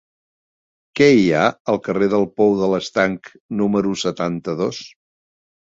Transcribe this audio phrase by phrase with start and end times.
[0.99, 1.43] Què hi ha
[1.73, 3.31] al carrer del Pou de l'Estanc
[3.63, 4.85] número setanta-dos?